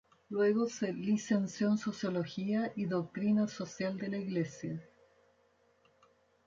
Luego 0.31 0.67
se 0.67 0.93
licenció 0.93 1.67
en 1.67 1.77
Sociología 1.77 2.73
y 2.75 2.85
Doctrina 2.85 3.47
social 3.47 3.99
de 3.99 4.07
la 4.09 4.17
Iglesia. 4.17 4.81